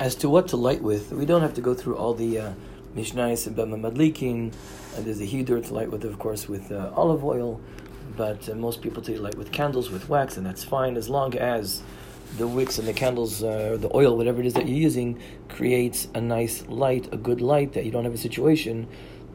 [0.00, 2.52] as to what to light with, we don't have to go through all the uh,
[2.94, 4.52] Mishnais and Bameh Madlikin.
[4.96, 7.60] And there's a Hidur to light with, of course, with uh, olive oil.
[8.16, 11.36] But uh, most people to light with candles, with wax, and that's fine as long
[11.36, 11.82] as
[12.36, 16.08] the wicks and the candles, uh, the oil, whatever it is that you're using, creates
[16.14, 18.86] a nice light, a good light, that you don't have a situation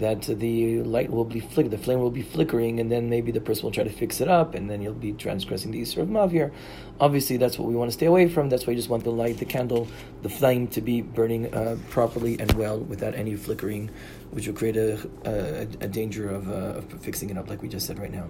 [0.00, 3.40] that the light will be flick, the flame will be flickering, and then maybe the
[3.40, 6.08] person will try to fix it up, and then you'll be transgressing the Isra of
[6.08, 6.50] Mavir.
[6.98, 8.48] Obviously, that's what we want to stay away from.
[8.48, 9.88] That's why you just want the light, the candle,
[10.22, 13.90] the flame to be burning uh, properly and well without any flickering,
[14.30, 17.68] which will create a, a, a danger of, uh, of, fixing it up, like we
[17.68, 18.28] just said right now.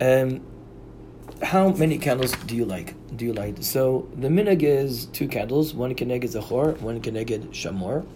[0.00, 0.40] Um,
[1.42, 2.94] how many candles do you like?
[3.16, 3.64] Do you light?
[3.64, 5.74] So the minhag is two candles.
[5.74, 8.06] One keneged zachor, one keneged shamor.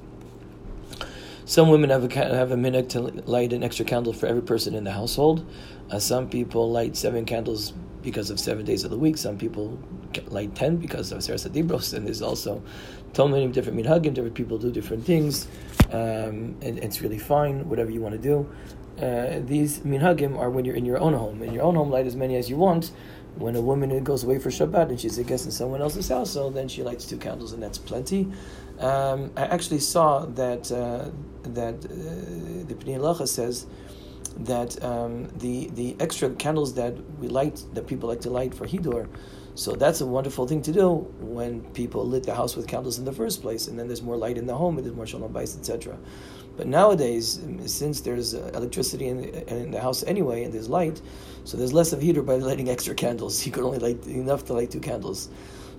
[1.47, 4.74] Some women have a have a minhag to light an extra candle for every person
[4.74, 5.47] in the household.
[5.91, 9.16] Uh, some people light seven candles because of seven days of the week.
[9.16, 9.78] Some people
[10.28, 12.62] light ten because of Seres Adibros, and there's also
[13.14, 14.14] so many different minhagim.
[14.14, 15.48] Different people do different things,
[15.91, 17.69] um, and it's really fine.
[17.69, 18.48] Whatever you want to do.
[19.00, 21.42] Uh, these minhagim are when you're in your own home.
[21.42, 22.92] In your own home, light as many as you want.
[23.37, 26.31] When a woman goes away for Shabbat and she's a guest in someone else's house,
[26.31, 28.31] so then she lights two candles, and that's plenty.
[28.78, 31.11] Um, I actually saw that uh,
[31.42, 33.67] that uh, the Peninei Halacha says
[34.39, 38.67] that um, the the extra candles that we light that people like to light for
[38.67, 39.09] Hidur,
[39.55, 43.05] so that's a wonderful thing to do when people lit the house with candles in
[43.05, 45.33] the first place, and then there's more light in the home, and there's more shalom
[45.33, 45.97] bayis, etc.
[46.56, 51.00] But nowadays, since there's uh, electricity in the, in the, house anyway, and there's light,
[51.44, 53.47] so there's less of Hidur by lighting extra candles.
[53.47, 55.28] You could only light enough to light two candles.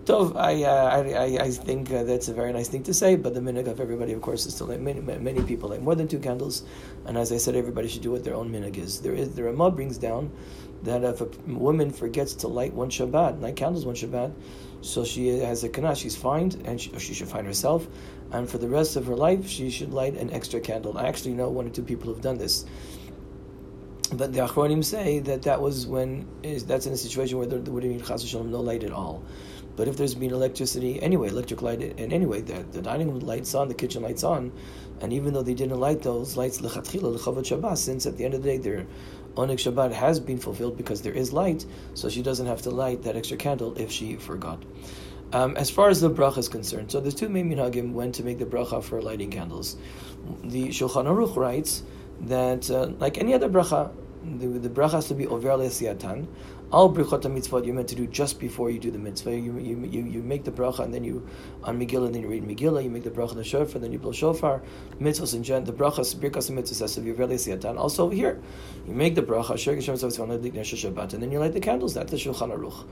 [0.05, 3.33] Tov, I, uh, I, I, think uh, that's a very nice thing to say, but
[3.33, 6.07] the minhag of everybody, of course, is to light many, many people light more than
[6.07, 6.61] two candles,
[7.07, 9.01] and as I said, everybody should do what their own minhag is.
[9.01, 10.31] There is the Ramah brings down
[10.83, 14.31] that if a woman forgets to light one Shabbat, light candles one Shabbat,
[14.81, 17.87] so she has a knas, she's fined, and she, she should find herself,
[18.31, 20.99] and for the rest of her life, she should light an extra candle.
[20.99, 22.65] I actually know one or two people who've done this.
[24.13, 27.59] But the Achronim say that that was when is that's in a situation where there
[27.59, 29.23] would have been chas no light at all.
[29.75, 33.53] But if there's been electricity anyway, electric light, and anyway, the, the dining room lights
[33.53, 34.51] on, the kitchen lights on,
[35.01, 38.43] and even though they didn't light those lights lechatchila Shabbat, since at the end of
[38.43, 38.87] the day their
[39.35, 43.03] oneg Shabbat has been fulfilled because there is light, so she doesn't have to light
[43.03, 44.63] that extra candle if she forgot.
[45.33, 48.23] Um, as far as the bracha is concerned, so there's two main minhagim when to
[48.23, 49.75] make the bracha for lighting candles.
[50.43, 51.83] The Shulchan Aruch writes
[52.21, 53.91] that, uh, like any other bracha,
[54.25, 55.49] the, the bracha has to be over.
[56.71, 59.31] All birchot mitzvot you're meant to do just before you do the mitzvah.
[59.31, 61.27] You, you, you, you make the bracha and then you
[61.63, 62.83] on Megillah and then you read Megillah.
[62.83, 64.63] You make the bracha on the shofar, then you blow shofar.
[64.99, 67.77] Mitzvahs in gen the brachas birkas and mitzvahs has to be over le'siyatan.
[67.77, 68.41] Also over here,
[68.87, 71.93] you make the bracha shir and then you light the candles.
[71.93, 72.85] That's the Shulchan Aruch.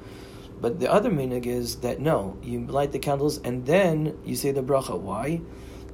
[0.61, 4.51] But the other minhag is that no, you light the candles and then you say
[4.51, 4.97] the bracha.
[4.97, 5.41] Why?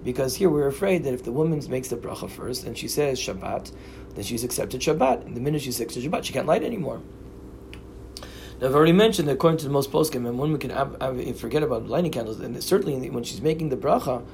[0.04, 3.20] Because here we're afraid that if the woman makes the bracha first and she says
[3.20, 3.72] Shabbat,
[4.16, 5.26] then she's accepted Shabbat.
[5.26, 7.02] And the minute she's accepted Shabbat, she can't light anymore.
[8.60, 11.40] Now, I've already mentioned that according to the most poskim, and one can have, have,
[11.40, 14.26] forget about lighting candles, and certainly when she's making the bracha,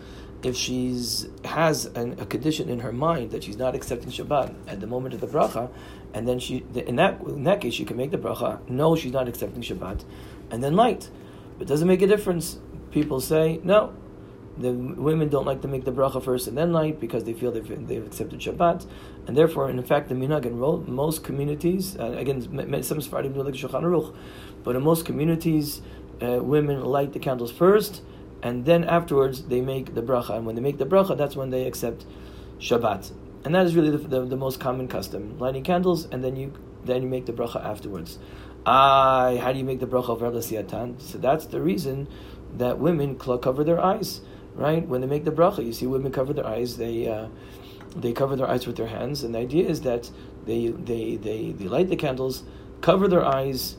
[0.44, 4.80] if she's has an, a condition in her mind that she's not accepting Shabbat at
[4.80, 5.70] the moment of the bracha,
[6.14, 8.68] and then she in that in that case she can make the bracha.
[8.70, 10.04] No, she's not accepting Shabbat,
[10.52, 11.10] and then light.
[11.58, 12.60] But doesn't make a difference.
[12.92, 13.94] People say no
[14.58, 17.52] the women don't like to make the bracha first and then light because they feel
[17.52, 18.86] they've, they've accepted Shabbat,
[19.28, 20.58] and therefore, in fact, the minhag in
[20.94, 22.42] most communities, uh, again,
[22.84, 24.16] some Sephardim do like Shulchan Aruch,
[24.64, 25.82] but in most communities,
[26.22, 28.02] uh, women light the candles first,
[28.42, 31.50] and then afterwards they make the bracha, and when they make the bracha, that's when
[31.50, 32.06] they accept
[32.60, 33.12] Shabbat,
[33.44, 36.54] and that is really the, the, the most common custom: lighting candles, and then you
[36.86, 38.20] then you make the bracha afterwards.
[38.66, 42.08] Ah, how do you make the bracha of So that's the reason
[42.58, 44.22] that women cover their eyes
[44.56, 44.88] right?
[44.88, 46.78] When they make the bracha, you see women cover their eyes.
[46.78, 47.28] They uh,
[47.96, 50.10] they cover their eyes with their hands, and the idea is that
[50.46, 52.44] they they they, they light the candles,
[52.82, 53.78] cover their eyes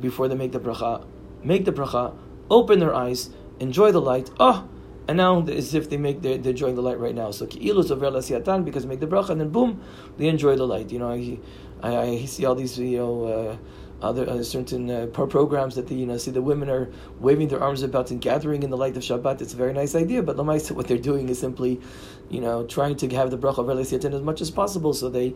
[0.00, 1.04] before they make the bracha,
[1.42, 2.16] make the bracha,
[2.50, 4.30] open their eyes, enjoy the light.
[4.40, 4.68] Oh,
[5.08, 7.30] and now as if they make they're, they're enjoying the light right now.
[7.30, 9.82] So ki'ilu over lasiatan because they make the bracha, and then boom,
[10.18, 10.90] they enjoy the light.
[10.90, 11.38] You know, I
[11.82, 13.24] I, I see all these you know.
[13.24, 13.56] Uh,
[14.02, 16.88] other uh, certain uh, programs that the you know see the women are
[17.18, 19.40] waving their arms about and gathering in the light of Shabbat.
[19.40, 21.80] It's a very nice idea, but Lamaisa, what they're doing is simply,
[22.28, 24.92] you know, trying to have the bracha of as much as possible.
[24.92, 25.34] So they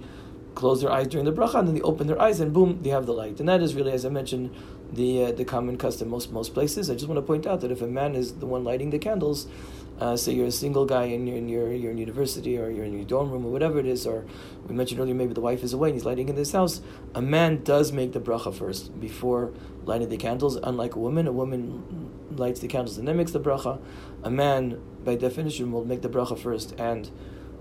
[0.54, 2.90] close their eyes during the bracha and then they open their eyes and boom, they
[2.90, 3.40] have the light.
[3.40, 4.54] And that is really, as I mentioned,
[4.92, 6.90] the uh, the common custom most most places.
[6.90, 8.98] I just want to point out that if a man is the one lighting the
[8.98, 9.46] candles,
[10.00, 12.84] uh, say you're a single guy in your in your you're in university or you're
[12.84, 14.24] in your dorm room or whatever it is, or
[14.66, 16.80] we mentioned earlier maybe the wife is away and he's lighting in this house.
[17.14, 19.52] A man does make the bracha first before
[19.84, 20.56] lighting the candles.
[20.56, 23.78] Unlike a woman, a woman lights the candles and then makes the bracha.
[24.22, 27.10] A man, by definition, will make the bracha first and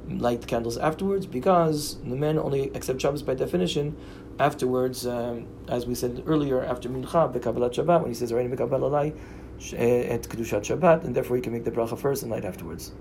[0.08, 3.96] light the candles afterwards because the men only accept Shabbos by definition
[4.40, 8.32] afterwards, um, as we said earlier, after Mincha, Bekabbalat Shabbat, when he says,
[9.74, 12.94] Eh, at Kedushat Shabbat, and therefore he can make the bracha first and light afterwards.